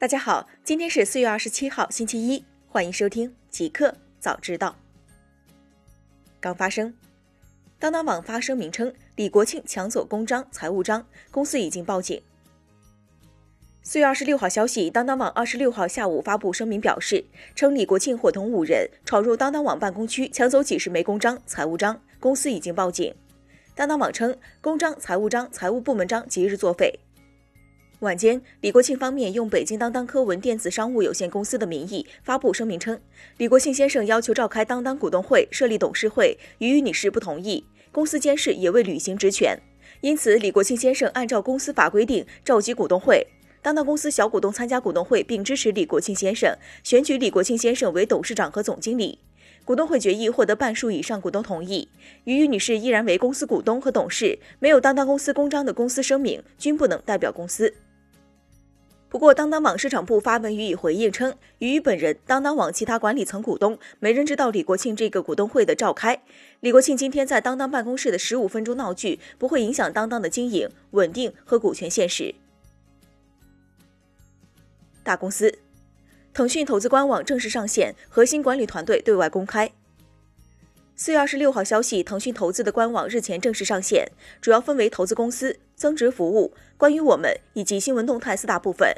[0.00, 4.74] 大家好，今天是四月二十七号，星期一，欢迎收听极客早知道。
[6.40, 6.94] 刚发生，
[7.78, 12.18] 当当网发声明称李国庆抢走公章、财务章，公司已经报警。
[13.82, 17.22] 四月二十六号消息，当当网二十六号下午发布声明表示，
[17.54, 23.14] 称李国庆伙同五人闯入当当网办公区，抢走几十枚公章、财务章，公司已经报警。
[23.74, 26.98] 当当网称，公章、财务章、财务部门章即日作废。
[28.00, 32.98] 晚间，李国庆方面用北京当当科文电子商务有限公司的名义发布声明称，
[33.36, 39.60] 李国庆先生要求召开当当股东会、设立董事会，俞渝女士不同意，公司监事也未履行职权，
[40.00, 43.26] 因此李国庆先生按照公司法规定召集股东会，
[43.60, 49.18] 当当公司小股东参加股东会并支持李国庆先生选举李国庆先生为董事长和总经理，
[49.62, 51.90] 股东会决议获得半数以上股东同意，
[52.24, 57.74] 俞渝女士依然为公司股东和董事，没有当当公司公章的公司声明均不能代表公司。
[59.10, 66.22] 不过，当当网市场部发文予以回应称，俞渝本人、当当网其他管理层股东没人知道李国庆这个股东会的召开。
[66.60, 72.32] 李国庆今天在当当办公室的十五分钟闹剧，不会影响当当的经营稳定和股权现实。
[75.02, 75.58] 大公司，
[76.32, 79.72] 腾讯投资官网正式上线，核心管理团队对外公开。
[81.02, 84.06] 四月二十六号消息，腾讯投资的官网日前正式上线，
[84.38, 88.94] 主要分为投资公司、增值服务、关于我们以及新闻动态四大部分。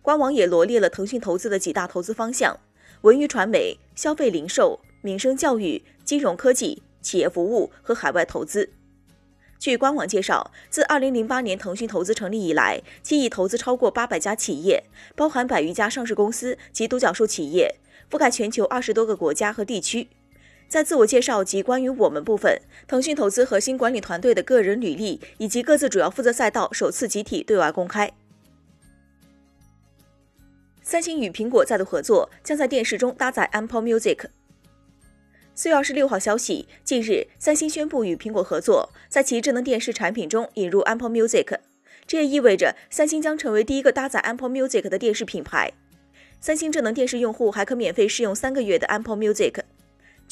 [0.00, 2.58] 官网也罗列了腾讯投资的几大投资方向：
[3.02, 8.70] 文娱传媒、消费零售、民生教育、金融科技、企业服务和海外投资。
[9.58, 17.74] 据官网介绍，自二零零八年腾讯投资成立以来，其已投资超过八百家企业，包含百余家上市公司及独角兽企业，
[18.10, 20.08] 覆盖全球二十多个国家和地区。
[20.72, 28.10] 在自我介绍及关于我们部分，腾讯投资核心管理团队的个人履历以及各自主要负责赛道首次集体对外公开。
[30.80, 34.24] 三星与苹果再度合作，将在电视中搭载 Apple Music。
[35.54, 41.58] 四月二十六号消息，近日三星宣布与苹果合作，在其智能电视产品中引入 Apple Music，
[42.06, 45.70] 这也意味着三星将成为第一个搭载 Apple Music 的电视品牌。
[46.40, 49.60] 三星智能电视用户还可免费试用三个月的 Apple Music。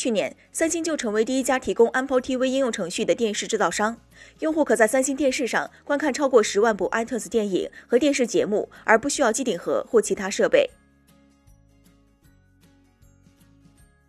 [0.01, 3.99] 去年，三星就成为第一家提供 Apple TV 应用程序的电视制造商。
[4.39, 10.71] 用户可在三星电视上观看超过十万部 iTunes 电影和电视节目，而不需要机顶盒或其他设备。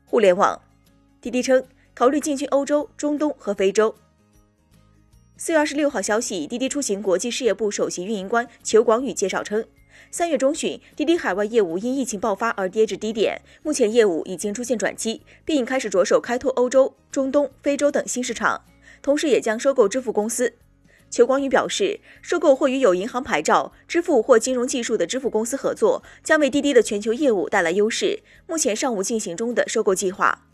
[0.06, 0.62] 互联网，
[1.20, 1.62] 滴滴称
[1.94, 3.94] 考虑进军欧洲、中东和非洲。
[5.36, 9.66] 四月二十六号消息，滴滴出行国际事业部首席运营官裘广宇介绍称。
[10.10, 18.64] 三月中旬，滴滴海外业务因疫情爆发而跌至低点，目前业务已经出现转机，并开始着手开拓欧洲、中东、非洲等新市场，
[19.02, 20.54] 同时也将收购支付公司。
[21.10, 28.22] 裘光宇表示，收购或与有银行牌照、支付或金融技术的支付公司合作，将为滴滴的全球业务带来优势。
[28.48, 30.48] 目前尚无进行中的收购计划。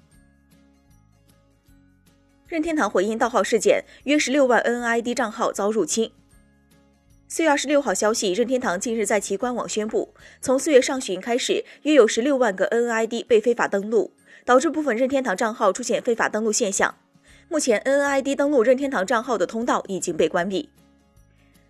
[2.47, 6.11] 任天堂回应盗号事件，约十六万 NID 账号遭入侵。
[7.29, 14.13] 四月二十六号消息，任天堂近日在其官网宣布，从四月上旬开始，约有十六万个 NID 被非法登录，
[14.45, 16.95] 导致部分任天堂账号出现非法登录现象。
[17.49, 20.69] 目前，NID 登录任天堂账号的通道已经被关闭。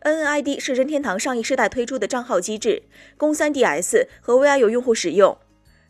[0.03, 2.83] NID 是任天堂上一世代推出的账号机制，
[3.17, 5.35] 供 3DS 和 VI 有用户使用。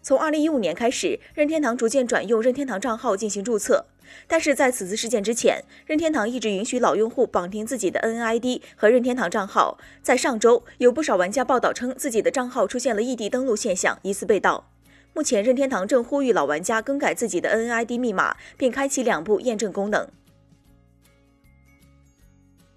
[0.08, 3.88] 从二零一五年开始，任天堂逐渐转用任天堂账号进行注册。
[4.26, 9.78] 但是在此次事件之前，任天堂一直允许老用户绑定自己的 NID 和任天堂账号。
[10.02, 14.72] 在上周，有不少玩家报道称自己的账号出现了异地登录现象，疑似被盗。
[15.14, 20.08] 目前，任天堂正呼吁老玩家更改自己的 NID 密码，并开启两步验证功能。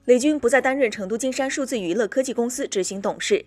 [0.07, 3.45] 雷军不再担任成都金山数字娱乐科技公司执行董事。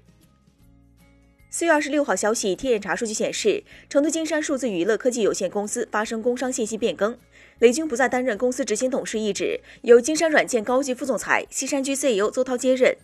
[1.56, 7.16] 四月二十六号消息，天眼查数据显示，成都金山数字娱乐科技有限公司发生工商信息变更，
[7.60, 12.98] 雷军不再担任公司执行董事一职，由金山软件高级副总裁、西山居 CEO 邹涛接任。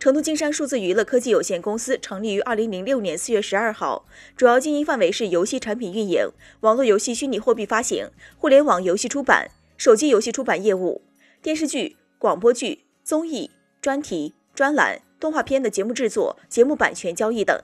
[0.00, 4.04] 成都金山数字娱乐科技有限公司成立于二零零六年四月十二号，
[4.36, 6.28] 主要经营范围是游戏产品运营、
[6.62, 11.00] 网络游戏虚拟货币发行、互联网游戏出版、手机游戏出版业务、
[11.40, 17.56] 电视剧、广播剧、综艺、专题、专栏、动画片的节目制作、节目版权交易等。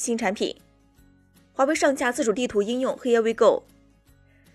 [0.00, 0.56] 新产品，
[1.52, 3.64] 华为上架自主地图应用 Here We Go。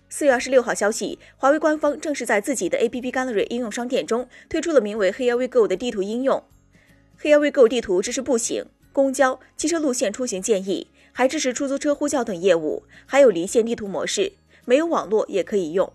[0.08, 6.42] 四月二十六号消息，华为官方正式在自己的 App Gallery 应用商店中推出了名为 Here We Go 的地图应用。
[7.22, 14.32] Here We Go 地图支持步行、公交、汽车路线出行建议，还支持出租车呼叫等业务，还有离线地图模式，
[14.64, 15.92] 没有网络也可以用。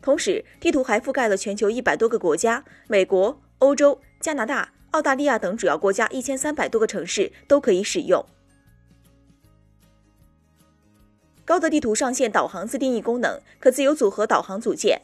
[0.00, 4.70] 同时，地图还覆盖了全球一百多个国家，美国、欧洲、加拿大。
[4.92, 8.24] 澳大利亚等主要国家一千三百多个城市都可以使用。
[11.46, 15.02] 高德地图上线导航自定义功能，可自由组合导航组件。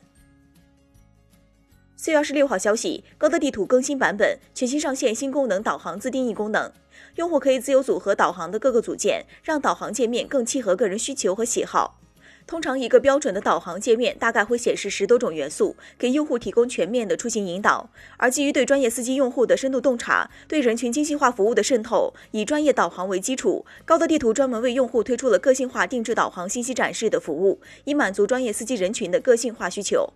[1.97, 6.73] 四月二十六号消息，高德地图更新版本全新上线新功能——导航自定义功能。
[7.17, 12.01] 用户可以自由组合导航的各个组件，让导航界面更契合个人需求和喜好。
[12.51, 17.89] 通常，一个标准的导航界面大概会显示十多种元素，给用户提供全面的出行引导。
[18.17, 30.13] 而基于对专业司机用户的深度洞察，对人群精细化服务的渗透，以专业导航为基础，高德地图专门为用户推出了个性化定制导航信息展示的服务，以满足专业司机人群的个性化需求。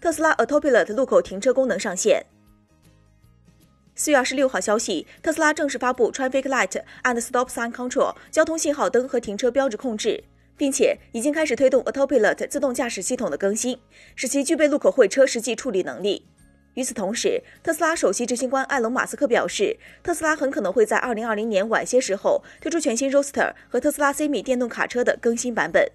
[0.00, 2.24] 特斯拉 Autopilot 路口停车功能上线。
[4.00, 10.22] 四月二十六号消息，特斯拉正式发布 Traffic Light and Stop Sign Control 交通信号灯和停车标志控制，
[10.56, 13.76] 并且已经开始推动 Autopilot 自动驾驶系统的更新，
[14.14, 16.24] 使其具备路口会车实际处理能力。
[16.74, 25.90] 与此同时，特斯拉首席执行官埃隆·马斯克表示，特斯拉很可能会在二零二零年晚些时候推出全新 Roadster 和特斯拉 Semi 电动卡车的更新版本。